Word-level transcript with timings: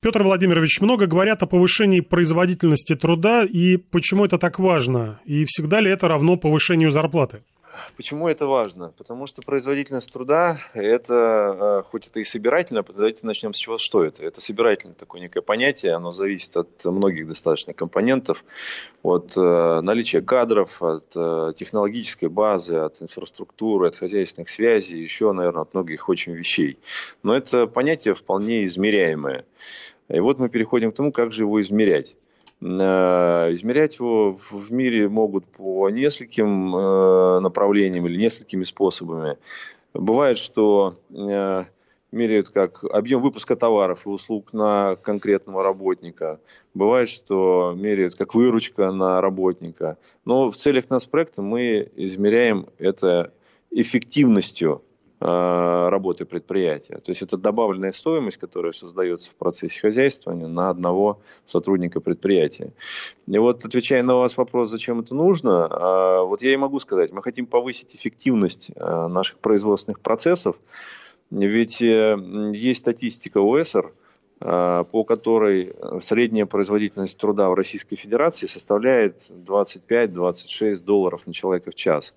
Петр 0.00 0.22
Владимирович, 0.22 0.80
много 0.80 1.08
говорят 1.08 1.42
о 1.42 1.46
повышении 1.46 1.98
производительности 1.98 2.94
труда 2.94 3.44
и 3.44 3.78
почему 3.78 4.24
это 4.24 4.38
так 4.38 4.60
важно? 4.60 5.18
И 5.24 5.44
всегда 5.44 5.80
ли 5.80 5.90
это 5.90 6.06
равно 6.06 6.36
повышению 6.36 6.92
зарплаты? 6.92 7.42
Почему 7.96 8.28
это 8.28 8.46
важно? 8.46 8.92
Потому 8.96 9.26
что 9.26 9.42
производительность 9.42 10.12
труда, 10.12 10.58
это, 10.72 11.82
э, 11.84 11.90
хоть 11.90 12.06
это 12.06 12.20
и 12.20 12.24
собирательно, 12.24 12.82
давайте 12.82 13.26
начнем 13.26 13.52
с 13.54 13.58
чего, 13.58 13.78
что 13.78 14.04
это. 14.04 14.24
Это 14.24 14.40
собирательное 14.40 14.94
такое 14.94 15.20
некое 15.20 15.42
понятие, 15.42 15.92
оно 15.94 16.10
зависит 16.10 16.56
от 16.56 16.84
многих 16.84 17.28
достаточно 17.28 17.74
компонентов, 17.74 18.44
от 19.02 19.36
э, 19.36 19.80
наличия 19.80 20.22
кадров, 20.22 20.82
от 20.82 21.12
э, 21.14 21.52
технологической 21.56 22.28
базы, 22.28 22.76
от 22.76 23.02
инфраструктуры, 23.02 23.88
от 23.88 23.96
хозяйственных 23.96 24.48
связей, 24.48 24.98
еще, 24.98 25.32
наверное, 25.32 25.62
от 25.62 25.74
многих 25.74 26.08
очень 26.08 26.32
вещей. 26.32 26.78
Но 27.22 27.36
это 27.36 27.66
понятие 27.66 28.14
вполне 28.14 28.66
измеряемое. 28.66 29.44
И 30.08 30.20
вот 30.20 30.38
мы 30.38 30.48
переходим 30.48 30.92
к 30.92 30.94
тому, 30.94 31.12
как 31.12 31.32
же 31.32 31.42
его 31.42 31.60
измерять. 31.60 32.16
Э, 32.60 33.52
измерять 33.52 33.98
его 33.98 34.32
в 34.32 34.72
мире 34.72 35.08
могут 35.08 35.46
по 35.46 35.88
нескольким 35.90 36.74
э, 36.74 37.40
направлениям 37.40 38.06
или 38.06 38.16
несколькими 38.16 38.64
способами. 38.64 39.36
Бывает, 39.94 40.38
что 40.38 40.94
э, 41.10 41.64
меряют 42.10 42.48
как 42.50 42.82
объем 42.84 43.22
выпуска 43.22 43.54
товаров 43.54 44.06
и 44.06 44.08
услуг 44.08 44.52
на 44.52 44.96
конкретного 44.96 45.62
работника. 45.62 46.40
Бывает, 46.74 47.08
что 47.08 47.74
меряют 47.76 48.16
как 48.16 48.34
выручка 48.34 48.90
на 48.90 49.20
работника. 49.20 49.96
Но 50.24 50.50
в 50.50 50.56
целях 50.56 50.90
нас 50.90 51.06
проекта 51.06 51.42
мы 51.42 51.88
измеряем 51.94 52.66
это 52.78 53.32
эффективностью 53.70 54.82
работы 55.20 56.24
предприятия. 56.24 56.98
То 56.98 57.10
есть 57.10 57.22
это 57.22 57.36
добавленная 57.36 57.90
стоимость, 57.90 58.36
которая 58.36 58.70
создается 58.72 59.30
в 59.30 59.34
процессе 59.34 59.80
хозяйствования 59.80 60.46
на 60.46 60.70
одного 60.70 61.20
сотрудника 61.44 62.00
предприятия. 62.00 62.72
И 63.26 63.38
вот 63.38 63.64
отвечая 63.64 64.04
на 64.04 64.14
вас 64.14 64.36
вопрос, 64.36 64.70
зачем 64.70 65.00
это 65.00 65.16
нужно, 65.16 65.68
э, 65.70 66.24
вот 66.24 66.40
я 66.42 66.52
и 66.52 66.56
могу 66.56 66.78
сказать, 66.78 67.10
мы 67.10 67.22
хотим 67.22 67.46
повысить 67.46 67.96
эффективность 67.96 68.70
э, 68.76 69.06
наших 69.08 69.38
производственных 69.38 70.00
процессов, 70.00 70.56
ведь 71.30 71.80
есть 71.80 72.80
статистика 72.80 73.38
ОСР, 73.38 73.92
по 74.38 75.04
которой 75.06 75.74
средняя 76.00 76.46
производительность 76.46 77.18
труда 77.18 77.50
в 77.50 77.54
Российской 77.54 77.96
Федерации 77.96 78.46
составляет 78.46 79.18
25-26 79.30 80.76
долларов 80.84 81.26
на 81.26 81.34
человека 81.34 81.70
в 81.70 81.74
час. 81.74 82.14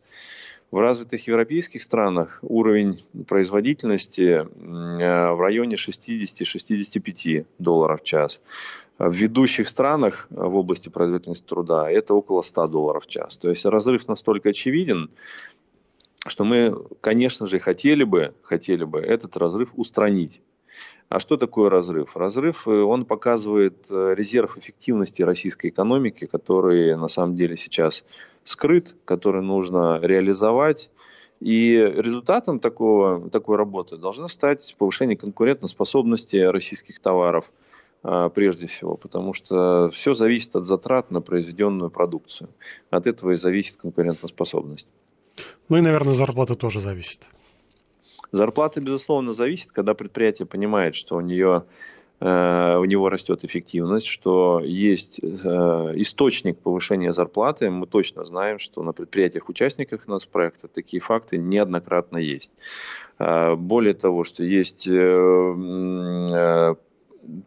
В 0.72 0.80
развитых 0.80 1.28
европейских 1.28 1.84
странах 1.84 2.40
уровень 2.42 3.04
производительности 3.28 4.40
э, 4.40 4.46
в 4.46 5.42
районе 5.42 5.76
60-65 5.76 7.46
долларов 7.60 8.02
в 8.02 8.06
час. 8.06 8.40
В 8.98 9.12
ведущих 9.12 9.68
странах 9.68 10.28
э, 10.30 10.36
в 10.36 10.56
области 10.56 10.88
производительности 10.88 11.46
труда 11.46 11.92
это 11.92 12.14
около 12.14 12.42
100 12.42 12.68
долларов 12.68 13.04
в 13.04 13.10
час. 13.10 13.36
То 13.36 13.50
есть 13.50 13.66
разрыв 13.66 14.08
настолько 14.08 14.50
очевиден, 14.50 15.10
что 16.26 16.46
мы, 16.46 16.74
конечно 17.02 17.48
же, 17.48 17.60
хотели 17.60 18.06
бы, 18.06 18.34
хотели 18.42 18.86
бы 18.86 19.02
этот 19.02 19.36
разрыв 19.36 19.72
устранить. 19.76 20.42
А 21.10 21.20
что 21.20 21.36
такое 21.38 21.70
разрыв? 21.70 22.16
Разрыв, 22.16 22.68
э, 22.68 22.72
он 22.72 23.06
показывает 23.06 23.88
э, 23.90 24.14
резерв 24.16 24.58
эффективности 24.58 25.22
российской 25.22 25.68
экономики, 25.68 26.26
который 26.26 26.96
на 26.96 27.10
самом 27.10 27.36
деле 27.36 27.58
сейчас 27.58 28.06
скрыт, 28.46 28.96
который 29.06 29.42
нужно 29.42 30.00
реализовать. 30.02 30.90
И 31.42 31.76
результатом 31.76 32.60
такого, 32.60 33.30
такой 33.30 33.58
работы 33.58 33.98
должно 33.98 34.28
стать 34.28 34.76
повышение 34.78 35.18
конкурентоспособности 35.18 36.38
российских 36.38 37.00
товаров 37.00 37.52
а, 38.04 38.30
прежде 38.30 38.68
всего, 38.68 38.96
потому 38.96 39.34
что 39.34 39.90
все 39.90 40.14
зависит 40.14 40.56
от 40.56 40.66
затрат 40.66 41.12
на 41.12 41.20
произведенную 41.20 41.90
продукцию. 41.90 42.50
От 42.90 43.08
этого 43.08 43.32
и 43.32 43.36
зависит 43.36 43.78
конкурентоспособность. 43.78 44.88
Ну 45.68 45.78
и, 45.78 45.82
наверное, 45.82 46.14
зарплата 46.14 46.56
тоже 46.56 46.80
зависит. 46.80 47.28
Зарплата, 48.32 48.80
безусловно, 48.80 49.34
зависит, 49.34 49.72
когда 49.72 49.94
предприятие 49.94 50.46
понимает, 50.46 50.96
что 50.96 51.18
у 51.18 51.22
нее 51.22 51.66
э, 52.22 52.78
у 52.78 52.86
него 52.86 53.10
растет 53.10 53.44
эффективность, 53.44 54.08
что 54.08 54.62
есть 54.64 55.20
э, 55.22 55.28
источник 55.28 56.58
повышения 56.60 57.12
зарплаты. 57.12 57.70
Мы 57.70 57.88
точно 57.88 58.24
знаем, 58.24 58.58
что 58.58 58.84
на 58.84 58.94
предприятиях-участниках 58.94 60.08
нас 60.08 60.26
проекта 60.26 60.70
такие 60.70 61.02
факты 61.02 61.38
неоднократно 61.38 62.18
есть. 62.18 62.52
Э, 63.20 63.56
более 63.56 63.94
того, 63.94 64.24
что 64.24 64.44
есть 64.44 64.88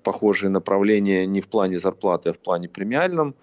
похожие 0.02 0.50
направления 0.50 1.26
не 1.26 1.40
в 1.40 1.48
плане 1.48 1.78
зарплаты, 1.78 2.30
а 2.30 2.32
в 2.32 2.38
плане 2.38 2.68
премиальном. 2.68 3.34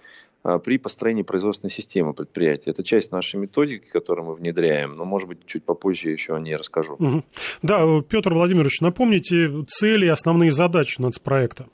А, 0.44 0.58
при 0.58 0.78
построении 0.78 1.22
производственной 1.22 1.70
системы 1.70 2.14
предприятия. 2.14 2.72
Это 2.72 2.84
часть 2.84 3.12
нашей 3.12 3.40
методики, 3.40 3.86
которую 3.88 4.26
мы 4.26 4.36
внедряем, 4.36 4.96
но, 4.96 5.06
может 5.06 5.28
быть, 5.28 5.46
чуть 5.46 5.64
попозже 5.64 6.10
еще 6.10 6.36
о 6.36 6.40
ней 6.40 6.56
расскажу. 6.56 6.96
Угу. 6.96 7.24
Да, 7.62 8.02
Петр 8.10 8.34
Владимирович, 8.34 8.82
напомните 8.82 9.64
цели 9.68 10.08
и 10.08 10.10
основные 10.10 10.52
задачи 10.52 11.00
нацпроекта. 11.00 11.68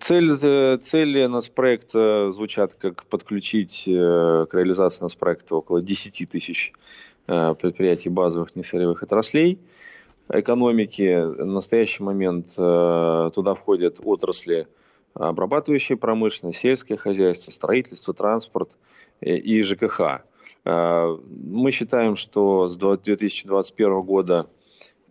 Цель, 0.00 0.32
цели 0.80 1.24
нацпроекта 1.26 2.30
звучат 2.30 2.74
как 2.74 3.04
подключить 3.04 3.84
э, 3.86 4.46
к 4.50 4.52
реализации 4.52 5.04
нацпроекта 5.04 5.56
около 5.56 5.80
10 5.80 6.28
тысяч 6.28 6.72
э, 7.26 7.54
предприятий 7.54 8.10
базовых 8.10 8.54
несырьевых 8.54 9.02
отраслей 9.02 9.58
экономики. 10.28 11.22
В 11.24 11.46
настоящий 11.46 12.02
момент 12.02 12.54
э, 12.58 13.30
туда 13.34 13.54
входят 13.54 14.00
отрасли 14.02 14.66
обрабатывающая 15.14 15.96
промышленность, 15.96 16.58
сельское 16.58 16.96
хозяйство, 16.96 17.50
строительство, 17.50 18.14
транспорт 18.14 18.76
э, 19.20 19.36
и 19.36 19.62
ЖКХ. 19.62 20.22
Э, 20.64 21.16
мы 21.26 21.70
считаем, 21.70 22.16
что 22.16 22.68
с 22.68 22.76
2021 22.76 24.02
года 24.02 24.48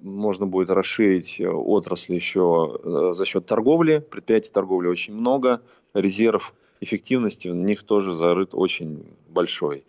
можно 0.02 0.48
будет 0.48 0.72
расширить 0.72 1.40
отрасль 1.40 2.16
еще 2.16 3.12
за 3.14 3.24
счет 3.26 3.46
торговли. 3.46 4.04
Предприятий 4.10 4.50
торговли 4.52 4.88
очень 4.88 5.14
много, 5.14 5.62
резерв 5.94 6.56
эффективности 6.80 7.48
в 7.48 7.56
них 7.56 7.84
тоже 7.84 8.12
зарыт 8.12 8.50
очень 8.54 9.06
большой. 9.30 9.86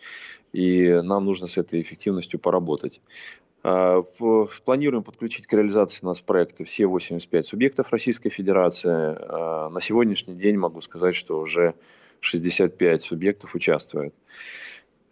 И 0.52 1.00
нам 1.02 1.24
нужно 1.24 1.46
с 1.46 1.56
этой 1.56 1.80
эффективностью 1.80 2.38
поработать. 2.38 3.00
А, 3.62 4.02
планируем 4.64 5.04
подключить 5.04 5.46
к 5.46 5.52
реализации 5.52 6.04
нас 6.04 6.20
проекта 6.20 6.64
все 6.64 6.86
85 6.86 7.46
субъектов 7.46 7.92
Российской 7.92 8.30
Федерации. 8.30 8.90
А, 8.90 9.68
на 9.70 9.80
сегодняшний 9.80 10.34
день 10.34 10.56
могу 10.56 10.80
сказать, 10.80 11.14
что 11.14 11.38
уже 11.38 11.74
65 12.20 13.02
субъектов 13.02 13.54
участвуют. 13.54 14.14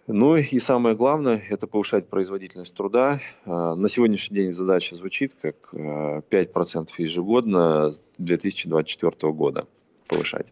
Ну 0.06 0.34
и 0.34 0.58
самое 0.58 0.96
главное, 0.96 1.40
это 1.50 1.68
повышать 1.68 2.08
производительность 2.08 2.74
труда. 2.74 3.20
А, 3.44 3.76
на 3.76 3.88
сегодняшний 3.88 4.38
день 4.38 4.52
задача 4.52 4.96
звучит 4.96 5.32
как 5.40 5.72
5% 5.72 6.88
ежегодно 6.98 7.92
с 7.92 8.02
2024 8.18 9.32
года 9.32 9.66
повышать. 10.08 10.46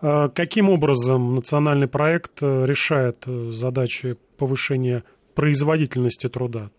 Каким 0.00 0.68
образом 0.68 1.34
национальный 1.34 1.88
проект 1.88 2.42
э, 2.42 2.66
решает 2.66 3.24
э, 3.26 3.50
задачи 3.50 4.16
повышения 4.36 5.02
производительности 5.34 6.28
труда? 6.28 6.70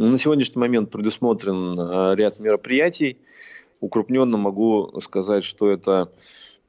На 0.00 0.16
сегодняшний 0.16 0.58
момент 0.58 0.90
предусмотрен 0.90 1.78
э, 1.78 2.14
ряд 2.14 2.38
мероприятий. 2.40 3.18
Укрупненно 3.80 4.38
могу 4.38 4.98
сказать, 5.02 5.44
что 5.44 5.70
это, 5.70 6.10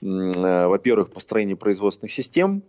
э, 0.02 0.68
во-первых, 0.68 1.14
построение 1.14 1.56
производственных 1.56 2.12
систем. 2.12 2.62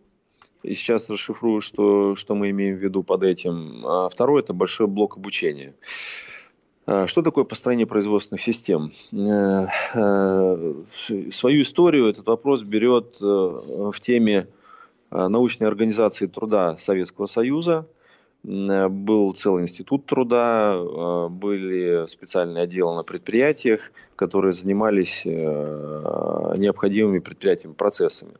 И 0.63 0.75
сейчас 0.75 1.11
расшифрую, 1.11 1.61
что, 1.63 2.15
что 2.15 2.37
мы 2.37 2.51
имеем 2.51 2.77
в 2.77 2.79
виду 2.79 3.03
под 3.03 3.25
этим. 3.25 3.85
А 3.85 4.09
второе– 4.09 4.41
это 4.45 4.55
большой 4.55 4.87
блок 4.87 5.17
обучения. 5.17 5.75
Э, 6.87 7.09
что 7.09 7.23
такое 7.23 7.43
построение 7.43 7.89
производственных 7.89 8.41
систем? 8.41 8.93
Свою 11.33 11.63
историю 11.63 12.07
этот 12.07 12.29
вопрос 12.29 12.63
берет 12.63 13.21
в 13.21 13.95
теме 14.01 14.47
научной 15.11 15.67
организации 15.67 16.29
труда 16.29 16.77
Советского 16.79 17.27
Союза– 17.27 17.89
Э, 17.97 18.02
был 18.45 19.33
целый 19.35 19.63
институт 19.63 20.07
труда, 20.07 20.75
э, 20.75 21.29
были 21.29 22.07
специальные 22.09 22.65
отделы 22.65 22.97
на 22.97 23.05
предприятиях, 23.05 23.93
которые 24.17 24.53
занимались 24.53 25.23
э, 25.25 26.55
необходимыми 26.57 27.21
предприятиями, 27.21 27.75
процессами. 27.75 28.33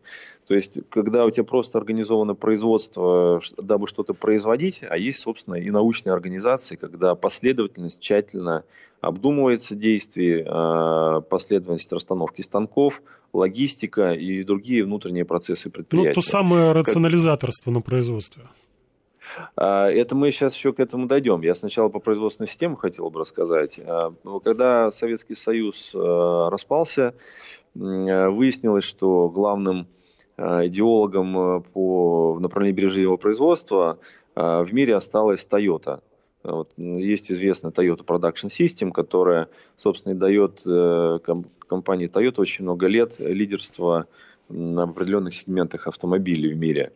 То 0.49 0.55
есть, 0.55 0.77
когда 0.91 1.25
у 1.25 1.31
тебя 1.31 1.45
просто 1.45 1.79
организовано 1.79 2.35
производство, 2.35 3.41
дабы 3.57 3.87
что-то 3.87 4.13
производить, 4.13 4.81
а 4.83 4.99
есть, 4.99 5.21
собственно, 5.21 5.55
и 5.55 5.71
научные 5.71 6.13
организации, 6.13 6.75
когда 6.75 7.15
последовательность 7.15 8.01
тщательно 8.01 8.65
обдумывается 9.01 9.77
действий, 9.77 10.43
последовательность 11.29 11.93
расстановки 11.93 12.43
станков, 12.43 13.03
логистика 13.33 14.13
и 14.13 14.43
другие 14.43 14.85
внутренние 14.85 15.25
процессы 15.25 15.71
предприятия. 15.71 16.15
Ну, 16.17 16.23
то 16.23 16.29
самое 16.29 16.73
рационализаторство 16.73 17.71
на 17.71 17.81
производстве. 17.81 18.43
А, 19.57 19.91
это 19.91 20.15
мы 20.15 20.31
сейчас 20.31 20.55
еще 20.55 20.73
к 20.73 20.81
этому 20.81 21.07
дойдем. 21.07 21.43
Я 21.43 21.55
сначала 21.55 21.89
по 21.89 22.01
производственной 22.01 22.49
системе 22.49 22.77
хотел 22.77 23.11
бы 23.11 23.21
рассказать. 23.21 23.81
А, 23.85 24.13
когда 24.45 24.91
Советский 24.91 25.35
Союз 25.35 25.91
распался, 25.95 27.15
выяснилось, 27.75 28.85
что 28.85 29.29
главным 29.29 29.87
идеологом 30.37 31.63
по 31.73 32.39
направлению 32.41 32.77
бережливого 32.77 33.17
производства 33.17 33.99
в 34.35 34.69
мире 34.73 34.97
осталась 34.97 35.47
Toyota. 35.49 36.01
Вот, 36.43 36.73
есть 36.77 37.31
известная 37.31 37.71
Toyota 37.71 38.05
Production 38.05 38.49
System, 38.49 38.91
которая, 38.91 39.49
собственно, 39.77 40.15
и 40.15 40.17
дает 40.17 40.63
э, 40.67 41.19
компании 41.69 42.11
Toyota 42.11 42.41
очень 42.41 42.65
много 42.65 42.89
лет 42.89 43.19
лидерства 43.21 44.07
на 44.49 44.83
определенных 44.83 45.35
сегментах 45.35 45.87
автомобилей 45.87 46.53
в 46.53 46.57
мире. 46.57 46.93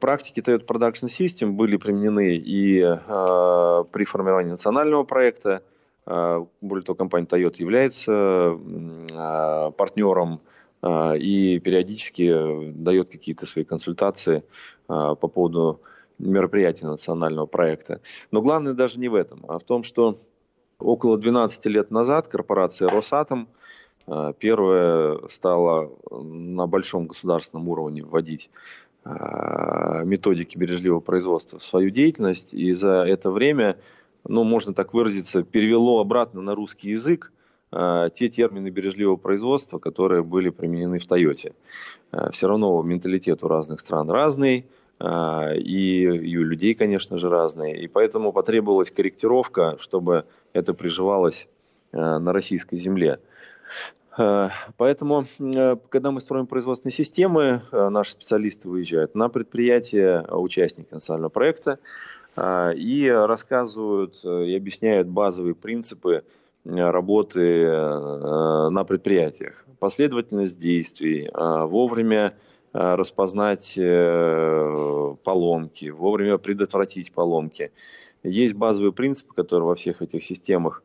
Практики 0.00 0.40
Toyota 0.40 0.64
Production 0.64 1.08
System 1.08 1.52
были 1.52 1.76
применены 1.76 2.36
и 2.36 2.80
э, 2.80 3.84
при 3.92 4.04
формировании 4.04 4.52
национального 4.52 5.04
проекта. 5.04 5.62
Э, 6.06 6.44
более 6.60 6.84
того, 6.84 6.96
компания 6.96 7.26
Toyota 7.26 7.56
является 7.58 8.12
э, 8.12 9.72
партнером 9.76 10.40
э, 10.82 11.18
и 11.18 11.58
периодически 11.58 12.70
дает 12.72 13.10
какие-то 13.10 13.46
свои 13.46 13.64
консультации 13.64 14.38
э, 14.38 14.42
по 14.88 15.28
поводу 15.28 15.80
мероприятия 16.18 16.86
национального 16.86 17.46
проекта. 17.46 18.00
Но 18.30 18.40
главное 18.42 18.74
даже 18.74 19.00
не 19.00 19.08
в 19.08 19.14
этом, 19.14 19.44
а 19.48 19.58
в 19.58 19.64
том, 19.64 19.82
что 19.82 20.16
около 20.78 21.18
12 21.18 21.66
лет 21.66 21.90
назад 21.90 22.28
корпорация 22.28 22.88
«Росатом» 22.88 23.48
первая 24.38 25.18
стала 25.28 25.92
на 26.10 26.66
большом 26.66 27.08
государственном 27.08 27.68
уровне 27.68 28.02
вводить 28.02 28.50
методики 30.04 30.58
бережливого 30.58 31.00
производства 31.00 31.58
в 31.58 31.62
свою 31.62 31.90
деятельность, 31.90 32.52
и 32.52 32.72
за 32.72 33.04
это 33.04 33.30
время, 33.30 33.76
ну, 34.24 34.44
можно 34.44 34.74
так 34.74 34.92
выразиться, 34.92 35.42
перевело 35.42 36.00
обратно 36.00 36.42
на 36.42 36.54
русский 36.54 36.90
язык 36.90 37.32
э, 37.72 38.10
те 38.12 38.28
термины 38.28 38.68
бережливого 38.68 39.16
производства, 39.16 39.78
которые 39.78 40.22
были 40.22 40.50
применены 40.50 40.98
в 40.98 41.06
Тойоте. 41.06 41.54
Все 42.32 42.48
равно 42.48 42.82
менталитет 42.82 43.44
у 43.44 43.48
разных 43.48 43.80
стран 43.80 44.10
разный, 44.10 44.66
а, 45.00 45.52
и, 45.54 46.06
у 46.08 46.42
людей, 46.42 46.74
конечно 46.74 47.18
же, 47.18 47.28
разные. 47.28 47.80
И 47.82 47.86
поэтому 47.86 48.32
потребовалась 48.32 48.90
корректировка, 48.90 49.76
чтобы 49.78 50.24
это 50.52 50.74
приживалось 50.74 51.48
а, 51.92 52.18
на 52.18 52.32
российской 52.32 52.78
земле. 52.78 53.20
А, 54.18 54.50
поэтому, 54.76 55.24
когда 55.88 56.10
мы 56.10 56.20
строим 56.20 56.46
производственные 56.46 56.92
системы, 56.92 57.62
наши 57.72 58.12
специалисты 58.12 58.68
выезжают 58.68 59.14
на 59.14 59.28
предприятия, 59.28 60.22
участники 60.30 60.92
национального 60.92 61.30
проекта, 61.30 61.78
и 62.36 63.08
рассказывают 63.08 64.22
и 64.24 64.54
объясняют 64.54 65.08
базовые 65.08 65.54
принципы 65.54 66.24
работы 66.64 67.66
на 67.66 68.84
предприятиях. 68.84 69.64
Последовательность 69.80 70.58
действий, 70.58 71.30
вовремя 71.32 72.34
Э, 72.74 72.96
распознать 72.96 73.74
э, 73.78 75.14
поломки, 75.24 75.88
вовремя 75.88 76.36
предотвратить 76.36 77.12
поломки. 77.12 77.72
Есть 78.22 78.54
базовые 78.54 78.92
принципы, 78.92 79.32
которые 79.34 79.68
во 79.68 79.74
всех 79.74 80.02
этих 80.02 80.22
системах 80.22 80.82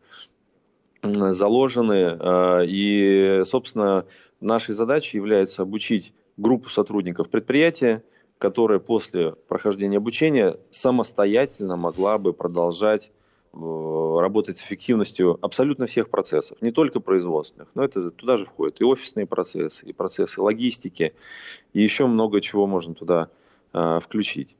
заложены. 1.03 2.17
Э, 2.19 2.65
и, 2.65 3.43
собственно, 3.45 4.05
нашей 4.39 4.73
задачей 4.73 5.17
является 5.17 5.61
обучить 5.61 6.13
группу 6.37 6.69
сотрудников 6.69 7.29
предприятия, 7.29 8.03
которая 8.37 8.79
после 8.79 9.33
прохождения 9.47 9.97
обучения 9.97 10.57
самостоятельно 10.71 11.77
могла 11.77 12.17
бы 12.17 12.33
продолжать 12.33 13.11
Э, 13.55 14.17
работать 14.19 14.57
с 14.57 14.63
эффективностью 14.63 15.37
абсолютно 15.41 15.85
всех 15.85 16.09
процессов, 16.09 16.59
не 16.61 16.71
только 16.71 16.99
производственных, 16.99 17.67
но 17.75 17.83
это 17.83 18.09
туда 18.09 18.37
же 18.37 18.45
входит 18.45 18.81
и 18.81 18.83
офисные 18.83 19.27
процессы, 19.27 19.85
и 19.85 19.93
процессы 19.93 20.41
логистики, 20.41 21.13
и 21.71 21.81
еще 21.81 22.07
много 22.07 22.41
чего 22.41 22.65
можно 22.65 22.95
туда 22.95 23.29
э, 23.73 23.99
включить. 24.01 24.55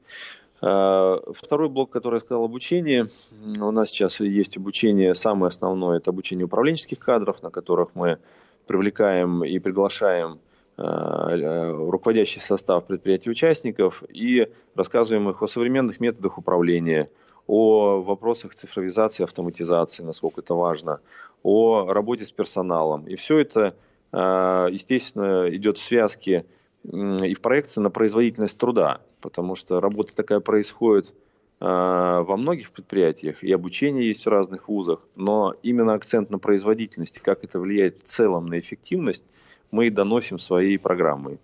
Э, 0.66 1.18
второй 1.32 1.68
блок, 1.68 1.90
который 1.90 2.14
я 2.16 2.20
сказал, 2.20 2.44
обучение. 2.44 3.08
У 3.44 3.70
нас 3.70 3.90
сейчас 3.90 4.20
есть 4.20 4.56
обучение, 4.56 5.14
самое 5.14 5.48
основное, 5.48 5.98
это 5.98 6.10
обучение 6.10 6.46
управленческих 6.46 6.98
кадров, 6.98 7.42
на 7.42 7.50
которых 7.50 7.90
мы 7.94 8.18
привлекаем 8.66 9.44
и 9.44 9.58
приглашаем 9.58 10.38
э, 10.78 11.70
руководящий 11.70 12.40
состав 12.40 12.86
предприятий 12.86 13.28
участников 13.28 14.02
и 14.08 14.48
рассказываем 14.74 15.28
их 15.28 15.42
о 15.42 15.48
современных 15.48 16.00
методах 16.00 16.38
управления– 16.38 17.10
о 17.46 18.00
вопросах 18.00 18.54
цифровизации, 18.54 19.22
автоматизации, 19.22 20.02
насколько 20.02 20.40
это 20.40 20.54
важно, 20.54 21.00
о 21.42 21.92
работе 21.92 22.24
с 22.24 22.32
персоналом. 22.32 23.06
И 23.06 23.16
все 23.16 23.40
это, 23.40 23.74
естественно, 24.12 25.46
идет 25.50 25.76
в 25.76 25.82
связке 25.82 26.46
и 26.92 27.34
в 27.34 27.40
проекции 27.40 27.80
на 27.80 27.90
производительность 27.90 28.58
труда, 28.58 29.00
потому 29.20 29.54
что 29.54 29.80
работа 29.80 30.14
такая 30.14 30.40
происходит 30.40 31.14
а, 31.60 32.22
во 32.22 32.36
многих 32.36 32.72
предприятиях, 32.72 33.42
и 33.42 33.50
обучение 33.52 34.08
есть 34.08 34.26
в 34.26 34.28
разных 34.28 34.68
вузах, 34.68 35.00
но 35.16 35.54
именно 35.62 35.94
акцент 35.94 36.30
на 36.30 36.38
производительности, 36.38 37.20
как 37.20 37.42
это 37.42 37.58
влияет 37.58 38.00
в 38.00 38.02
целом 38.02 38.46
на 38.46 38.58
эффективность, 38.58 39.24
мы 39.70 39.86
и 39.86 39.90
доносим 39.90 40.38
своей 40.38 40.78
программой. 40.78 41.38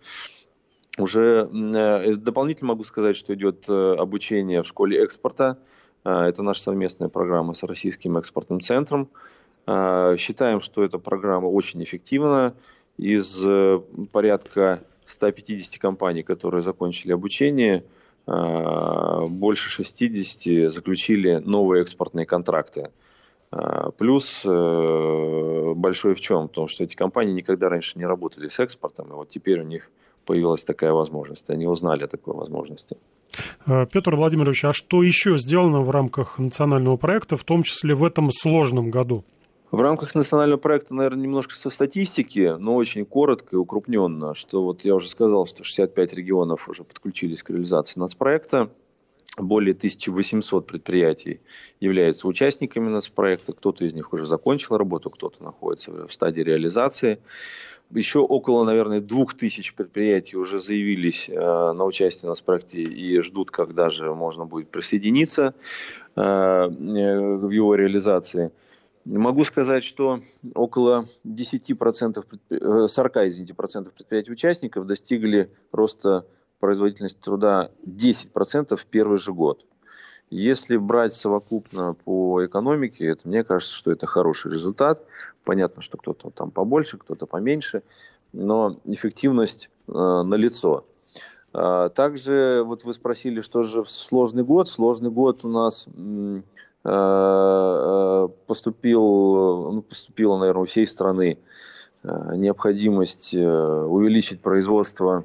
Уже 0.99 1.49
э, 1.51 2.15
дополнительно 2.17 2.69
могу 2.69 2.85
сказать, 2.85 3.17
что 3.17 3.33
идет 3.35 3.65
э, 3.69 3.95
обучение 3.95 4.63
в 4.63 4.67
школе 4.67 5.03
экспорта, 5.03 5.59
это 6.03 6.43
наша 6.43 6.63
совместная 6.63 7.11
программа 7.11 7.53
с 7.53 7.63
Российским 7.63 8.17
экспортным 8.17 8.63
центром. 8.63 9.11
Считаем, 9.67 10.63
что 10.63 10.83
эта 10.83 10.99
программа 10.99 11.45
очень 11.45 11.85
эффективна. 11.85 12.55
Из 12.97 13.43
э, 13.45 13.81
порядка 14.13 14.81
150 15.11 15.79
компаний, 15.79 16.23
которые 16.23 16.63
закончили 16.63 17.13
обучение, 17.13 17.85
а, 18.27 19.27
больше 19.27 19.71
60 19.71 20.71
заключили 20.71 21.37
новые 21.37 21.83
экспортные 21.83 22.27
контракты. 22.27 22.91
Плюс 23.99 24.43
э, 24.45 25.73
большой 25.75 26.15
в 26.15 26.21
чем? 26.21 26.47
В 26.47 26.53
том, 26.53 26.69
что 26.69 26.85
эти 26.85 26.95
компании 26.95 27.33
никогда 27.33 27.69
раньше 27.69 27.99
не 27.99 28.05
работали 28.05 28.47
с 28.47 28.61
экспортом, 28.61 29.09
и 29.09 29.13
вот 29.13 29.29
теперь 29.29 29.61
у 29.61 29.65
них 29.65 29.91
появилась 30.25 30.63
такая 30.63 30.93
возможность. 30.93 31.51
Они 31.51 31.67
узнали 31.67 32.05
о 32.05 32.07
такой 32.07 32.35
возможности. 32.35 32.97
Э, 33.67 33.87
Петр 33.91 34.15
Владимирович, 34.15 34.65
а 34.65 34.73
что 34.73 35.03
еще 35.03 35.37
сделано 35.39 35.81
в 35.81 35.91
рамках 35.91 36.39
национального 36.39 36.97
проекта, 36.97 37.37
в 37.37 37.45
том 37.45 37.63
числе 37.63 37.95
в 37.95 38.05
этом 38.05 38.31
сложном 38.31 38.91
году? 38.91 39.25
В 39.71 39.81
рамках 39.81 40.17
национального 40.17 40.59
проекта, 40.59 40.95
наверное, 40.95 41.23
немножко 41.23 41.55
со 41.55 41.71
статистики, 41.71 42.57
но 42.59 42.75
очень 42.75 43.05
коротко 43.05 43.55
и 43.55 43.59
укрупненно, 43.59 44.35
что 44.35 44.65
вот 44.65 44.85
я 44.85 44.97
уже 44.97 45.09
сказал, 45.09 45.47
что 45.47 45.63
65 45.63 46.13
регионов 46.13 46.69
уже 46.69 46.83
подключились 46.83 47.45
к 47.45 47.51
реализации 47.51 48.01
нацпроекта. 48.01 48.71
Более 49.39 49.75
1800 49.75 50.67
предприятий 50.67 51.41
являются 51.79 52.27
участниками 52.27 52.89
нацпроекта. 52.89 53.53
Кто-то 53.53 53.85
из 53.85 53.95
них 53.95 54.13
уже 54.13 54.27
закончил 54.27 54.77
работу, 54.77 55.09
кто-то 55.09 55.43
находится 55.45 56.09
в 56.09 56.13
стадии 56.13 56.41
реализации. 56.41 57.21
Еще 57.93 58.19
около, 58.19 58.65
наверное, 58.65 59.01
двух 59.01 59.35
тысяч 59.35 59.75
предприятий 59.75 60.37
уже 60.37 60.59
заявились 60.59 61.29
э, 61.29 61.35
на 61.35 61.85
участие 61.85 62.29
на 62.29 62.35
проекте 62.35 62.83
и 62.83 63.21
ждут, 63.21 63.53
когда 63.53 63.89
же 63.89 64.15
можно 64.15 64.47
будет 64.47 64.69
присоединиться 64.71 65.55
э, 66.17 66.21
э, 66.21 67.37
в 67.37 67.51
его 67.51 67.75
реализации. 67.77 68.51
Могу 69.05 69.45
сказать, 69.45 69.83
что 69.83 70.21
около 70.55 71.07
10%, 71.25 72.89
40 72.89 73.17
извините, 73.17 73.55
процентов 73.55 73.95
предприятий-участников 73.95 74.87
достигли 74.87 75.51
роста 75.73 76.27
производительности 76.59 77.19
труда 77.21 77.71
10% 77.87 78.77
в 78.77 78.87
первый 78.87 79.19
же 79.19 79.33
год. 79.33 79.65
Если 80.29 80.77
брать 80.77 81.13
совокупно 81.13 81.95
по 81.95 82.45
экономике, 82.45 83.07
это 83.07 83.27
мне 83.27 83.43
кажется, 83.43 83.75
что 83.75 83.91
это 83.91 84.07
хороший 84.07 84.53
результат. 84.53 85.05
Понятно, 85.45 85.83
что 85.83 85.99
кто-то 85.99 86.31
там 86.31 86.53
побольше, 86.53 86.99
кто-то 86.99 87.27
поменьше, 87.27 87.83
но 88.33 88.79
эффективность 88.85 89.71
э, 89.89 89.93
налицо. 89.93 90.85
А, 91.53 91.89
также 91.89 92.63
вот 92.65 92.85
вы 92.85 92.95
спросили, 92.95 93.41
что 93.41 93.65
же 93.65 93.83
в 93.83 93.91
сложный 93.91 94.45
год. 94.45 94.69
Сложный 94.69 95.11
год 95.11 95.45
у 95.45 95.49
нас 95.49 95.87
э, 95.89 95.91
э, 95.99 96.43
поступил, 98.47 99.03
ну, 99.73 99.83
поступила, 99.83 100.39
наверное, 100.39 100.63
у 100.63 100.67
всей 100.67 100.87
страны 100.87 101.39
э, 102.03 102.37
необходимость 102.37 103.35
увеличить 103.35 104.41
производство 104.41 105.25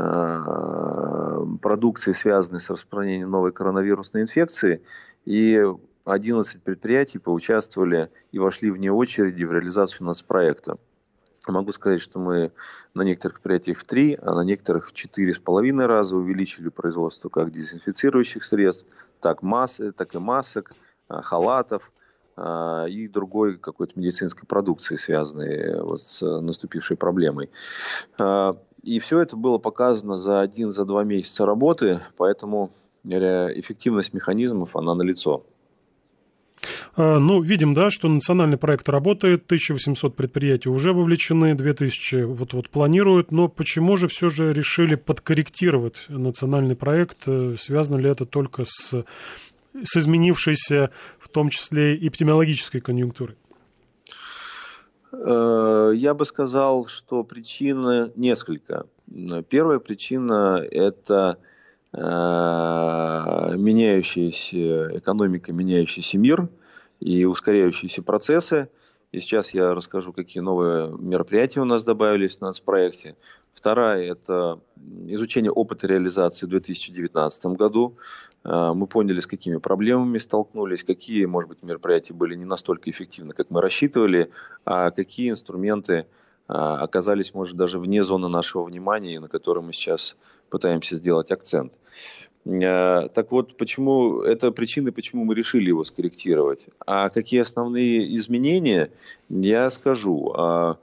Э, 0.00 1.44
продукции, 1.60 2.12
связанной 2.12 2.60
с 2.60 2.70
распространением 2.70 3.30
новой 3.30 3.52
коронавирусной 3.52 4.22
инфекции. 4.22 4.80
И 5.24 5.60
11 6.04 6.62
предприятий 6.62 7.18
поучаствовали 7.18 8.08
и 8.30 8.38
вошли 8.38 8.70
вне 8.70 8.92
очереди 8.92 9.42
в 9.42 9.52
реализацию 9.52 10.06
нацпроекта. 10.06 10.78
Могу 11.48 11.72
сказать, 11.72 12.00
что 12.00 12.18
мы 12.18 12.52
на 12.94 13.02
некоторых 13.02 13.36
предприятиях 13.36 13.78
в 13.78 13.84
три, 13.84 14.18
а 14.20 14.34
на 14.34 14.42
некоторых 14.42 14.86
в 14.86 14.92
четыре 14.92 15.32
с 15.32 15.38
половиной 15.38 15.86
раза 15.86 16.16
увеличили 16.16 16.68
производство 16.68 17.28
как 17.28 17.50
дезинфицирующих 17.50 18.44
средств, 18.44 18.84
так, 19.20 19.42
массы, 19.42 19.92
так 19.92 20.14
и 20.14 20.18
масок, 20.18 20.72
а, 21.08 21.22
халатов 21.22 21.90
а, 22.36 22.84
и 22.86 23.08
другой 23.08 23.58
какой-то 23.58 23.98
медицинской 23.98 24.46
продукции, 24.46 24.96
связанной 24.96 25.80
вот 25.82 26.02
с 26.02 26.40
наступившей 26.40 26.96
проблемой. 26.96 27.50
А, 28.18 28.56
и 28.82 28.98
все 28.98 29.20
это 29.20 29.36
было 29.36 29.58
показано 29.58 30.18
за 30.18 30.40
один, 30.40 30.70
за 30.70 30.84
два 30.84 31.04
месяца 31.04 31.46
работы, 31.46 32.00
поэтому 32.16 32.70
эффективность 33.04 34.12
механизмов, 34.12 34.76
она 34.76 34.94
налицо. 34.94 35.44
А, 35.44 35.57
ну, 36.98 37.40
видим, 37.40 37.74
да, 37.74 37.90
что 37.90 38.08
национальный 38.08 38.58
проект 38.58 38.88
работает, 38.88 39.44
1800 39.44 40.16
предприятий 40.16 40.68
уже 40.68 40.92
вовлечены, 40.92 41.54
2000 41.54 42.24
вот-вот 42.24 42.70
планируют, 42.70 43.30
но 43.30 43.46
почему 43.48 43.96
же 43.96 44.08
все 44.08 44.30
же 44.30 44.52
решили 44.52 44.96
подкорректировать 44.96 46.06
национальный 46.08 46.74
проект? 46.74 47.28
Э, 47.28 47.54
связано 47.56 47.98
ли 47.98 48.10
это 48.10 48.26
только 48.26 48.64
с, 48.64 49.04
с 49.80 49.96
изменившейся, 49.96 50.90
в 51.20 51.28
том 51.28 51.50
числе, 51.50 51.94
эпидемиологической 51.96 52.80
конъюнктурой? 52.80 53.36
Э, 55.12 55.92
я 55.94 56.14
бы 56.14 56.26
сказал, 56.26 56.86
что 56.86 57.22
причин 57.22 58.10
несколько. 58.16 58.86
Первая 59.48 59.78
причина– 59.78 60.60
это 60.70 61.38
э, 61.92 61.98
меняющаяся 63.56 64.98
экономика, 64.98 65.52
меняющийся 65.52 66.18
мир– 66.18 66.48
и 67.00 67.24
ускоряющиеся 67.24 68.02
процессы. 68.02 68.68
И 69.10 69.20
сейчас 69.20 69.54
я 69.54 69.74
расскажу, 69.74 70.12
какие 70.12 70.42
новые 70.42 70.90
мероприятия 70.90 71.60
у 71.60 71.64
нас 71.64 71.82
добавились 71.84 72.38
в 72.38 72.40
нас 72.42 72.60
в 72.60 72.62
проекте. 72.62 73.16
Вторая– 73.54 74.02
это 74.12 74.60
изучение 75.06 75.50
опыта 75.50 75.86
реализации 75.86 76.44
в 76.44 76.50
2019 76.50 77.46
году. 77.56 77.96
А, 78.44 78.74
мы 78.74 78.86
поняли, 78.86 79.20
с 79.20 79.26
какими 79.26 79.56
проблемами 79.56 80.18
столкнулись, 80.18 80.84
какие, 80.84 81.24
может 81.24 81.48
быть, 81.48 81.62
мероприятия 81.62 82.14
были 82.14 82.34
не 82.34 82.44
настолько 82.44 82.90
эффективны, 82.90 83.32
как 83.32 83.50
мы 83.50 83.62
рассчитывали, 83.62 84.30
а 84.64 84.90
какие 84.90 85.30
инструменты 85.30 86.06
а, 86.46 86.82
оказались, 86.82 87.34
может, 87.34 87.56
даже 87.56 87.78
вне 87.78 88.04
зоны 88.04 88.28
нашего 88.28 88.64
внимания, 88.64 89.20
на 89.20 89.28
которые 89.28 89.64
мы 89.64 89.72
сейчас 89.72 90.16
пытаемся 90.50 90.96
сделать 90.96 91.30
акцент. 91.30 91.72
Э, 92.48 93.08
так 93.12 93.30
вот, 93.30 93.56
почему 93.56 94.20
это 94.22 94.50
причины, 94.50 94.90
почему 94.90 95.24
мы 95.24 95.34
решили 95.34 95.68
его 95.68 95.84
скорректировать. 95.84 96.68
А 96.86 97.10
какие 97.10 97.40
основные 97.40 98.16
изменения, 98.16 98.90
я 99.28 99.70
скажу. 99.70 100.32
А, 100.34 100.78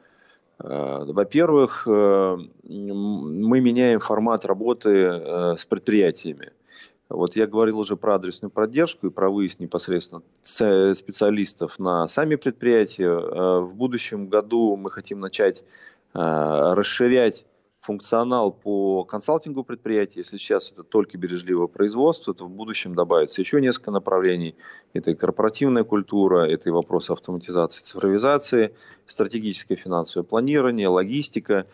а, 0.60 1.06
во-первых, 1.06 1.88
э, 1.88 2.38
мы 2.64 3.62
меняем 3.62 4.00
формат 4.00 4.46
работы 4.46 4.90
э, 4.90 5.56
с 5.58 5.66
предприятиями. 5.66 6.52
Вот 7.10 7.36
я 7.36 7.48
говорил 7.48 7.80
уже 7.80 7.98
про 7.98 8.16
адресную 8.16 8.52
поддержку 8.52 9.08
и 9.08 9.12
про 9.12 9.30
выезд 9.30 9.60
непосредственно 9.60 10.24
специалистов 10.42 11.78
на 11.78 12.08
сами 12.08 12.36
предприятия. 12.36 13.12
В 13.60 13.76
будущем 13.76 14.28
году 14.28 14.76
мы 14.76 14.90
хотим 14.90 15.20
начать 15.20 15.64
расширять 16.14 17.46
функционал 17.86 18.52
по 18.52 19.04
консалтингу 19.04 19.64
предприятия. 19.64 20.22
Если 20.22 20.38
сейчас 20.38 20.72
это 20.72 20.84
только 20.84 21.18
бережливое 21.20 21.68
производство, 21.68 22.34
то 22.34 22.46
в 22.46 22.50
будущем 22.50 22.96
добавится 22.96 23.42
еще 23.42 23.62
несколько 23.62 23.92
направлений. 23.92 24.56
Это 24.94 25.12
и 25.12 25.16
корпоративная 25.16 25.84
культура, 25.84 26.46
это 26.46 26.70
и 26.70 26.72
вопросы 26.72 27.12
автоматизации, 27.12 27.84
цифровизации, 27.84 28.74
стратегическое 29.06 29.76
финансовое 29.76 30.26
планирование, 30.26 30.88
логистика. 30.88 31.68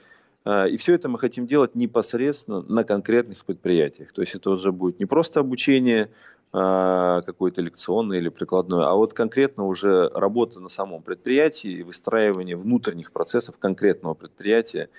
А, 0.43 0.67
и 0.67 0.75
все 0.75 0.95
это 0.95 1.07
мы 1.07 1.17
хотим 1.17 1.47
делать 1.47 1.75
непосредственно 1.75 2.61
на 2.61 2.83
конкретных 2.83 3.45
предприятиях. 3.45 4.11
То 4.11 4.21
есть 4.21 4.35
это 4.35 4.49
уже 4.49 4.73
будет 4.73 4.99
не 4.99 5.05
просто 5.05 5.39
обучение 5.39 6.09
а, 6.51 7.21
какое-то 7.21 7.61
лекционное 7.61 8.17
или 8.17 8.27
прикладное, 8.27 8.85
а 8.85 8.95
вот 8.95 9.13
конкретно 9.13 9.63
уже 9.63 10.09
работа 10.09 10.59
на 10.59 10.67
самом 10.67 11.03
предприятии 11.03 11.71
и 11.71 11.83
выстраивание 11.83 12.57
внутренних 12.57 13.13
процессов 13.13 13.55
конкретного 13.57 14.13
предприятия 14.13 14.89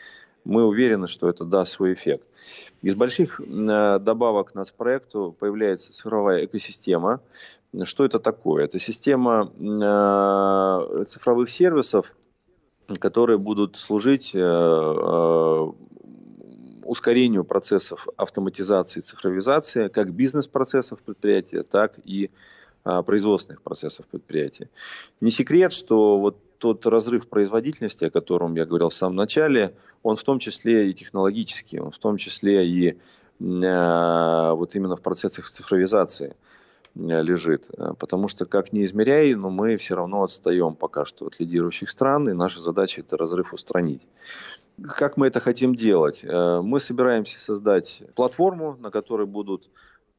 мы 0.45 0.65
уверены, 0.65 1.09
что 1.09 1.29
это 1.29 1.45
даст 1.45 1.73
свой 1.73 1.93
эффект. 1.93 2.27
Из 2.83 2.95
больших 2.95 3.41
э, 3.41 3.99
добавок 4.01 4.53
к 4.53 4.55
нас 4.55 4.71
проекту 4.71 5.37
появляется 5.39 5.93
цифровая 5.93 6.45
экосистема. 6.45 7.21
Что 7.85 8.05
это 8.05 8.19
такое? 8.19 8.65
Это 8.65 8.79
система 8.79 9.53
э, 9.59 11.05
цифровых 11.05 11.49
сервисов, 11.49 12.13
которые 12.99 13.39
будут 13.39 13.77
служить 13.77 14.33
э, 14.35 15.73
ускорению 16.85 17.45
процессов 17.45 18.09
автоматизации 18.17 19.01
и 19.01 19.03
цифровизации, 19.03 19.89
как 19.89 20.13
бизнес-процессов 20.13 21.01
предприятия, 21.01 21.63
так 21.63 21.99
и 22.05 22.31
производственных 22.83 23.62
процессов 23.62 24.07
предприятия. 24.07 24.69
Не 25.21 25.31
секрет, 25.31 25.73
что 25.73 26.19
вот 26.19 26.37
тот 26.59 26.87
разрыв 26.87 27.29
производительности, 27.29 28.05
о 28.05 28.11
котором 28.11 28.55
я 28.55 28.65
говорил 28.65 28.89
в 28.89 28.95
самом 28.95 29.17
начале, 29.17 29.75
он 30.05 30.15
в 30.15 30.23
том 30.23 30.39
числе 30.39 30.91
и 30.91 30.95
технологический, 30.95 31.81
он 31.81 31.91
в 31.91 31.99
том 31.99 32.17
числе 32.17 32.67
и 32.67 32.89
э, 32.91 32.95
вот 33.41 34.75
именно 34.77 34.95
в 34.95 35.03
процессах 35.03 35.51
цифровизации 35.51 36.37
э, 36.95 37.23
лежит. 37.23 37.69
Потому 37.99 38.29
что, 38.29 38.47
как 38.47 38.73
не 38.73 38.85
измеряй, 38.85 39.35
но 39.35 39.51
мы 39.51 39.77
все 39.77 39.97
равно 39.97 40.23
отстаем 40.23 40.77
пока 40.77 41.05
что 41.05 41.27
от 41.27 41.41
лидирующих 41.41 41.91
стран, 41.91 42.29
и 42.29 42.33
наша 42.33 42.61
задача 42.61 43.01
это 43.01 43.17
разрыв 43.17 43.53
устранить. 43.53 44.03
Как 44.83 45.17
мы 45.17 45.27
это 45.27 45.41
хотим 45.41 45.75
делать? 45.75 46.25
Мы 46.25 46.81
собираемся 46.81 47.39
создать 47.39 48.03
платформу, 48.15 48.77
на 48.81 48.91
которой 48.91 49.27
будут 49.27 49.69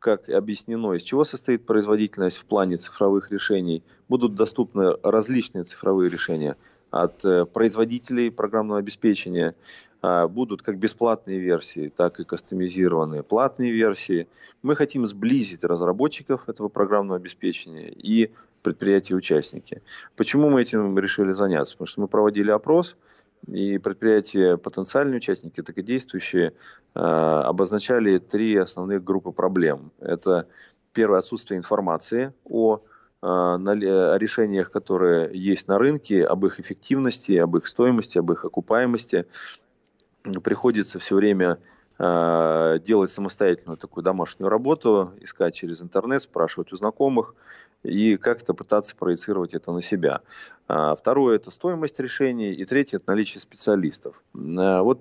как 0.03 0.27
объяснено, 0.27 0.93
из 0.93 1.01
чего 1.01 1.23
состоит 1.23 1.65
производительность 1.65 2.37
в 2.37 2.45
плане 2.45 2.75
цифровых 2.75 3.31
решений, 3.31 3.83
будут 4.09 4.35
доступны 4.35 4.97
различные 5.01 5.63
цифровые 5.63 6.09
решения 6.09 6.57
от 6.91 7.23
э, 7.23 7.45
производителей 7.45 8.29
программного 8.29 8.79
обеспечения, 8.79 9.55
а, 10.01 10.27
будут 10.27 10.61
как 10.61 10.77
бесплатные 10.77 11.39
версии, 11.39 11.87
так 11.87 12.19
и 12.19 12.25
кастомизированные 12.25 13.23
платные 13.23 13.71
версии. 13.71 14.27
Мы 14.61 14.75
хотим 14.75 15.05
сблизить 15.05 15.63
разработчиков 15.63 16.49
этого 16.49 16.67
программного 16.67 17.15
обеспечения 17.15 17.87
и 17.87 18.29
предприятия-участники. 18.61 19.81
Почему 20.17 20.49
мы 20.49 20.61
этим 20.61 20.99
решили 20.99 21.31
заняться? 21.31 21.75
Потому 21.75 21.87
что 21.87 22.01
мы 22.01 22.07
проводили 22.09 22.51
опрос, 22.51 22.97
и 23.47 23.77
предприятия, 23.77 24.57
потенциальные 24.57 25.17
участники, 25.17 25.61
так 25.61 25.77
и 25.77 25.83
действующие, 25.83 26.53
а, 26.93 27.43
обозначали 27.43 28.17
три 28.17 28.55
основных 28.55 29.03
группы 29.03 29.31
проблем. 29.31 29.91
Это 29.99 30.47
первое 30.93 31.19
отсутствие 31.19 31.57
информации 31.57 32.33
о, 32.45 32.81
а, 33.21 33.55
о 33.55 34.17
решениях, 34.17 34.71
которые 34.71 35.29
есть 35.33 35.67
на 35.67 35.77
рынке, 35.77 36.23
об 36.23 36.45
их 36.45 36.59
эффективности, 36.59 37.33
об 37.33 37.57
их 37.57 37.67
стоимости, 37.67 38.17
об 38.17 38.31
их 38.31 38.45
окупаемости. 38.45 39.25
Приходится 40.43 40.99
все 40.99 41.15
время 41.15 41.57
а, 42.05 42.79
делать 42.79 43.11
самостоятельную 43.11 43.77
такую 43.77 44.03
домашнюю 44.03 44.49
работу, 44.49 45.13
искать 45.21 45.55
через 45.55 45.81
интернет, 45.81 46.21
спрашивать 46.21 46.73
у 46.73 46.75
знакомых 46.75 47.33
и 47.81 48.17
как-то 48.17 48.53
пытаться 48.53 48.93
проецировать 48.93 49.53
это 49.53 49.71
на 49.71 49.81
себя. 49.81 50.19
А, 50.67 50.95
второе– 50.95 51.35
это 51.37 51.49
стоимость 51.49 51.97
решений. 52.01 52.51
И 52.51 52.65
третье– 52.65 52.97
это 52.99 53.09
наличие 53.09 53.39
специалистов. 53.39 54.21
А, 54.35 54.83
вот 54.83 54.99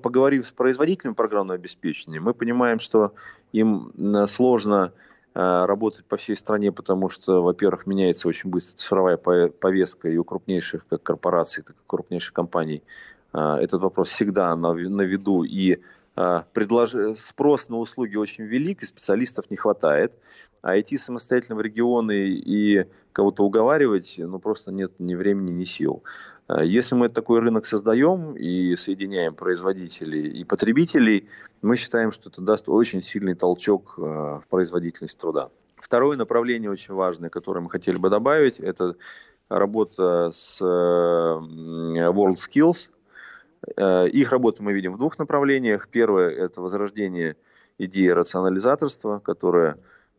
поговорив 0.00 0.46
с 0.46 0.52
производителями 0.52 1.14
программного 1.14 1.56
обеспечения, 1.56 2.20
мы 2.20 2.32
понимаем, 2.32 2.78
что 2.78 3.12
им 3.50 3.92
сложно 4.28 4.92
а, 5.34 5.66
работать 5.66 6.04
по 6.04 6.16
всей 6.16 6.36
стране, 6.36 6.70
потому 6.70 7.08
что, 7.08 7.42
во-первых, 7.42 7.86
меняется 7.86 8.28
очень 8.28 8.48
быстро 8.48 8.78
цифровая 8.78 9.16
повестка 9.16 10.08
и 10.08 10.16
у 10.18 10.22
крупнейших 10.22 10.86
как 10.88 11.02
корпораций, 11.02 11.64
так 11.64 11.74
и 11.74 11.86
крупнейших 11.88 12.32
компаний. 12.32 12.84
Этот 13.32 13.82
вопрос 13.82 14.08
всегда 14.08 14.56
на 14.56 14.72
виду, 14.72 15.42
и 15.42 15.78
а, 16.16 16.44
предлож... 16.54 16.94
спрос 17.18 17.68
на 17.68 17.76
услуги 17.76 18.16
очень 18.16 18.44
велик, 18.44 18.82
и 18.82 18.86
специалистов 18.86 19.50
не 19.50 19.56
хватает. 19.56 20.14
А 20.62 20.80
идти 20.80 20.96
самостоятельно 20.96 21.56
в 21.56 21.60
регионы 21.60 22.30
и 22.30 22.86
кого-то 23.12 23.44
уговаривать, 23.44 24.14
ну, 24.18 24.38
просто 24.38 24.72
нет 24.72 24.92
ни 24.98 25.14
времени, 25.14 25.52
ни 25.52 25.64
сил. 25.64 26.02
А, 26.48 26.64
если 26.64 26.94
мы 26.94 27.10
такой 27.10 27.40
рынок 27.40 27.66
создаем 27.66 28.34
и 28.34 28.76
соединяем 28.76 29.34
производителей 29.34 30.28
и 30.28 30.44
потребителей, 30.44 31.28
мы 31.60 31.76
считаем, 31.76 32.12
что 32.12 32.30
это 32.30 32.40
даст 32.40 32.66
очень 32.68 33.02
сильный 33.02 33.34
толчок 33.34 33.98
а, 33.98 34.40
в 34.40 34.48
производительность 34.48 35.18
труда. 35.18 35.50
Второе 35.76 36.16
направление 36.16 36.70
очень 36.70 36.94
важное, 36.94 37.28
которое 37.28 37.60
мы 37.60 37.68
хотели 37.68 37.98
бы 37.98 38.08
добавить, 38.08 38.58
это 38.58 38.96
работа 39.48 40.32
с 40.34 40.60
WorldSkills, 40.60 42.88
их 43.76 44.32
работу 44.32 44.62
мы 44.62 44.72
видим 44.72 44.92
в 44.92 44.98
двух 44.98 45.18
направлениях. 45.18 45.88
Первое– 45.88 46.30
это 46.30 46.60
возрождение 46.60 47.36
идеи 47.78 48.08
рационализаторства, 48.08 49.18
которая 49.18 49.74
э, 49.74 49.76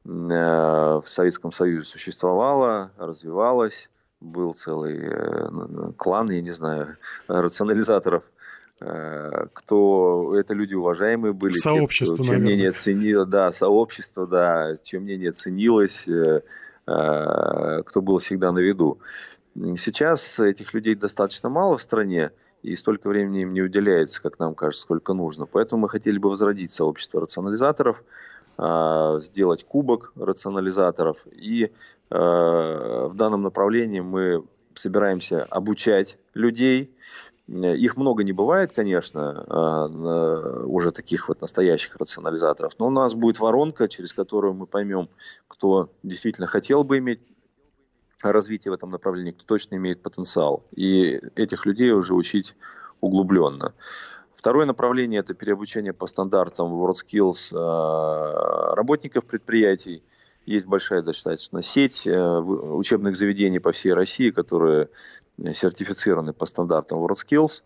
в 0.08 1.04
Советском 1.06 1.51
Союзе 1.51 1.86
существовала, 1.86 2.92
развивалась, 2.98 3.89
был 4.20 4.54
целый 4.54 5.94
клан, 5.96 6.30
я 6.32 6.42
не 6.42 6.51
знаю, 6.51 6.98
рационализаторов– 7.27 8.24
Э, 8.80 9.48
кто 9.54 10.36
это 10.38 10.54
люди 10.54 10.75
уважаемые 10.75 11.34
были, 11.34 11.54
сообщество, 11.54 12.18
те, 12.18 12.24
кто, 12.24 12.32
чье 12.32 12.38
мнение 12.38 12.72
ценило, 12.72 13.25
да, 13.25 13.51
сообщество, 13.51 14.27
да, 14.27 14.75
чье 14.84 15.00
мнение 15.00 15.32
ценилось, 15.32 16.08
э, 16.08 16.42
э, 16.86 17.84
кто 17.84 18.01
был 18.01 18.20
всегда 18.20 18.51
на 18.51 18.60
виду. 18.60 19.00
Сейчас 19.56 20.38
этих 20.38 20.75
людей 20.75 20.94
достаточно 20.94 21.50
мало 21.50 21.80
в 21.80 21.82
стране, 21.82 22.32
и 22.64 22.76
столько 22.76 23.08
времени 23.08 23.42
им 23.42 23.54
не 23.54 23.62
уделяется, 23.62 24.22
как 24.22 24.40
нам 24.40 24.56
кажется, 24.56 24.84
сколько 24.84 25.14
нужно. 25.14 25.46
Поэтому 25.46 25.84
мы 25.84 25.90
хотели 25.90 26.18
бы 26.18 26.30
возродить 26.30 26.72
сообщество 26.72 27.22
рационализаторов, 27.22 28.04
сделать 28.58 29.64
кубок 29.64 30.14
рационализаторов, 30.16 31.18
и 31.32 31.72
в 32.10 33.12
данном 33.14 33.44
направлении 33.44 34.00
мы 34.00 34.44
собираемся 34.74 35.44
обучать 35.44 36.18
людей, 36.34 36.92
их 37.48 37.96
много 37.96 38.24
не 38.24 38.34
бывает, 38.34 38.74
конечно, 38.74 39.46
а, 39.48 39.88
уже 40.66 40.92
таких 40.92 41.30
вот 41.30 41.40
настоящих 41.40 41.96
рационализаторов, 41.96 42.74
но 42.78 42.88
у 42.88 42.90
нас 42.90 43.14
будет 43.14 43.40
воронка, 43.40 43.88
через 43.88 44.12
которую 44.12 44.54
мы 44.54 44.66
поймем, 44.66 45.08
кто 45.48 45.90
действительно 46.04 46.48
хотел 46.48 46.84
бы 46.84 46.98
иметь 46.98 47.22
развитие 48.22 48.72
в 48.72 48.76
этом 48.76 48.90
направлении, 48.90 49.32
кто 49.32 49.44
точно 49.46 49.76
имеет 49.76 50.02
потенциал. 50.02 50.64
И 50.76 51.20
этих 51.36 51.66
людей 51.66 51.92
уже 51.92 52.14
учить 52.14 52.56
углубленно. 53.02 53.74
Второе 54.36 54.66
направление– 54.66 55.20
это 55.22 55.34
переобучение 55.34 55.94
по 55.94 56.08
стандартам 56.08 56.74
WorldSkills 56.74 57.52
а, 57.54 58.76
работников 58.76 59.26
предприятий. 59.26 60.04
Есть 60.46 60.66
большая 60.66 61.02
достаточно 61.02 61.62
сеть 61.62 62.08
э, 62.08 62.38
учебных 62.40 63.18
заведений 63.18 63.60
по 63.60 63.74
всей 63.74 63.92
России, 63.92 64.30
которые 64.30 64.90
сертифицированы 65.38 66.32
по 66.32 66.46
стандартам 66.46 67.00
WorldSkills. 67.00 67.64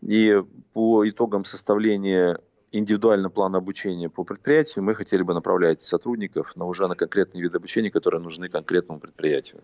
И 0.00 0.42
по 0.72 1.08
итогам 1.08 1.44
составления 1.44 2.40
индивидуального 2.72 3.30
плана 3.30 3.58
обучения 3.58 4.08
по 4.08 4.24
предприятию 4.24 4.82
мы 4.82 4.94
хотели 4.96 5.22
бы 5.22 5.32
направлять 5.32 5.80
сотрудников 5.80 6.56
на 6.56 6.64
уже 6.64 6.88
на 6.88 6.96
конкретные 6.96 7.42
виды 7.42 7.58
обучения, 7.58 7.90
которые 7.90 8.20
нужны 8.20 8.48
конкретному 8.48 8.98
предприятию. 8.98 9.60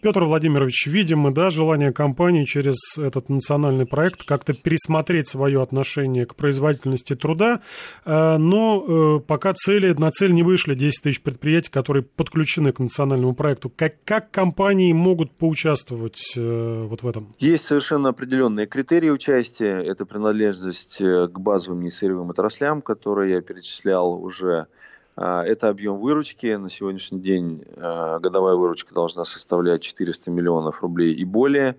Петр 0.00 0.24
Владимирович, 0.24 0.86
видим 0.86 1.20
мы, 1.20 1.30
да, 1.30 1.50
желание 1.50 1.92
компании 1.92 2.44
через 2.44 2.76
этот 2.98 3.28
национальный 3.28 3.86
проект 3.86 4.24
как-то 4.24 4.52
пересмотреть 4.52 5.28
свое 5.28 5.62
отношение 5.62 6.26
к 6.26 6.34
производительности 6.34 7.14
труда, 7.14 7.62
э, 8.04 8.36
но 8.36 9.16
э, 9.16 9.20
пока 9.20 9.52
цели, 9.54 9.92
на 9.92 10.10
цель 10.10 10.32
не 10.32 10.42
вышли 10.42 10.74
10 10.74 11.02
тысяч 11.02 11.22
предприятий, 11.22 11.70
которые 11.70 12.02
подключены 12.02 12.72
к 12.72 12.78
национальному 12.78 13.34
проекту. 13.34 13.72
Как, 13.74 14.04
как 14.04 14.30
компании 14.30 14.92
могут 14.92 15.32
поучаствовать 15.32 16.34
э, 16.36 16.86
вот 16.88 17.02
в 17.02 17.08
этом? 17.08 17.34
Есть 17.38 17.64
совершенно 17.64 18.10
определенные 18.10 18.66
критерии 18.66 19.10
участия. 19.10 19.82
Это 19.82 20.04
принадлежность 20.04 20.98
к 20.98 21.38
базовым 21.38 21.82
несырьевым 21.82 22.30
отраслям, 22.30 22.82
которые 22.82 23.32
я 23.32 23.40
перечислял 23.40 24.12
уже 24.22 24.66
это 25.16 25.68
объем 25.68 25.98
выручки. 25.98 26.54
На 26.54 26.70
сегодняшний 26.70 27.20
день 27.20 27.64
а, 27.76 28.18
годовая 28.18 28.54
выручка 28.54 28.94
должна 28.94 29.24
составлять 29.24 29.82
400 29.82 30.30
миллионов 30.30 30.82
рублей 30.82 31.12
и 31.12 31.24
более. 31.24 31.76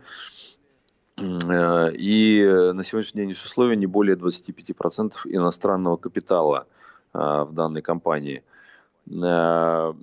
А, 1.18 1.90
и 1.90 2.72
на 2.74 2.84
сегодняшний 2.84 3.22
день 3.22 3.30
есть 3.30 3.46
условия 3.46 3.76
не 3.76 3.88
более 3.88 4.16
25% 4.16 5.14
иностранного 5.26 5.98
капитала 5.98 6.68
в 7.14 7.50
данной 7.52 7.84
компании. 7.84 8.44
Далее 9.06 9.94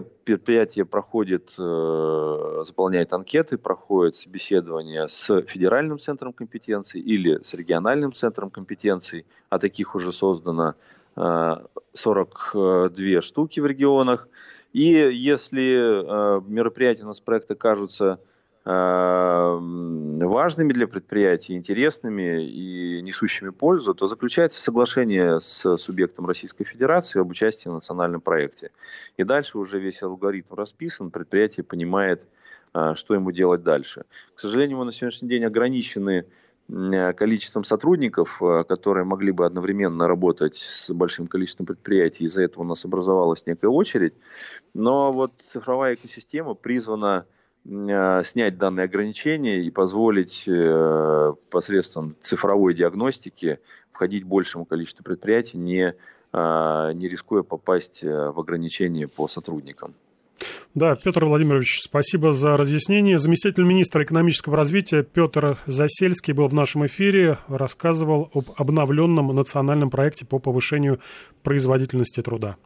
предприятие 0.00 0.84
проходит, 0.84 1.54
э, 1.56 2.62
заполняет 2.66 3.12
анкеты, 3.12 3.56
проходит 3.56 4.16
собеседование 4.16 5.06
с 5.06 5.42
федеральным 5.42 6.00
центром 6.00 6.32
компетенций 6.32 7.00
или 7.00 7.40
с 7.42 7.54
региональным 7.54 8.12
центром 8.12 8.50
компетенций, 8.50 9.26
а 9.48 9.60
таких 9.60 9.94
уже 9.94 10.10
создано 10.10 10.74
42 11.14 13.20
штуки 13.20 13.60
в 13.60 13.66
регионах. 13.66 14.28
И 14.72 14.84
если 14.84 15.74
э, 15.74 16.40
мероприятия 16.46 17.04
у 17.04 17.06
нас 17.06 17.20
проекта 17.20 17.54
кажутся 17.54 18.18
э, 18.64 18.70
важными 18.70 20.72
для 20.72 20.88
предприятий, 20.88 21.54
интересными 21.54 22.42
и 22.42 23.02
несущими 23.02 23.50
пользу, 23.50 23.92
то 23.92 24.06
заключается 24.06 24.62
соглашение 24.62 25.40
с 25.40 25.76
субъектом 25.76 26.26
Российской 26.26 26.64
Федерации 26.64 27.20
об 27.20 27.30
участии 27.30 27.68
в 27.68 27.74
национальном 27.74 28.22
проекте. 28.22 28.70
И 29.18 29.24
дальше 29.24 29.58
уже 29.58 29.78
весь 29.78 30.02
алгоритм 30.02 30.54
расписан, 30.54 31.10
предприятие 31.10 31.64
понимает, 31.64 32.26
э, 32.72 32.94
что 32.94 33.12
ему 33.12 33.30
делать 33.30 33.62
дальше. 33.62 34.04
К 34.34 34.40
сожалению, 34.40 34.78
мы 34.78 34.86
на 34.86 34.92
сегодняшний 34.92 35.28
день 35.28 35.44
ограничены 35.44 36.24
Э, 36.24 36.41
количеством 36.68 37.64
сотрудников, 37.64 38.42
э, 38.42 38.64
которые 38.64 39.04
могли 39.04 39.32
бы 39.32 39.44
одновременно 39.44 40.06
работать 40.08 40.56
с 40.56 40.90
большим 40.90 41.26
количеством 41.26 41.66
предприятий. 41.66 42.24
Из-за 42.24 42.42
этого 42.42 42.62
у 42.62 42.66
нас 42.66 42.84
образовалась 42.84 43.46
некая 43.46 43.68
очередь. 43.68 44.14
Но 44.74 45.12
вот 45.12 45.32
цифровая 45.36 45.94
экосистема 45.94 46.54
призвана 46.54 47.26
э, 47.64 48.22
снять 48.24 48.58
данные 48.58 48.84
ограничения 48.84 49.60
и 49.62 49.70
позволить 49.70 50.48
посредством 51.50 52.16
цифровой 52.20 52.74
диагностики 52.74 53.58
входить 53.90 54.24
большему 54.24 54.64
количеству 54.64 55.04
предприятий, 55.04 55.58
не, 55.58 55.94
не 56.32 57.08
рискуя 57.08 57.42
попасть 57.42 58.02
в 58.02 58.40
ограничения 58.40 59.06
по 59.06 59.28
сотрудникам. 59.28 59.94
Да, 60.74 60.94
Петр 60.94 61.26
Владимирович, 61.26 61.80
спасибо 61.82 62.32
за 62.32 62.56
разъяснение. 62.56 63.18
Заместитель 63.18 63.64
министра 63.64 64.04
экономического 64.04 64.56
развития 64.56 65.02
Петр 65.02 65.58
Засельский 65.66 66.32
был 66.32 66.46
в 66.46 66.54
нашем 66.54 66.86
эфире, 66.86 67.38
рассказывал 67.48 68.30
об 68.32 68.44
обновленном 68.56 69.28
национальном 69.28 69.90
проекте 69.90 70.24
по 70.24 70.38
повышению 70.38 70.98
производительности 71.42 72.22
труда. 72.22 72.56